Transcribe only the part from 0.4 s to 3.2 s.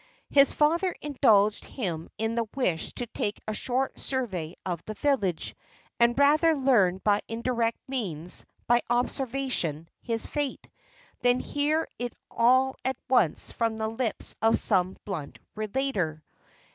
father indulged him in the wish to